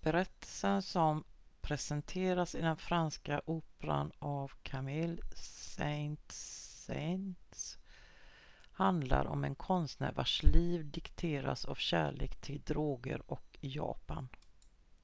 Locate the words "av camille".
4.18-5.22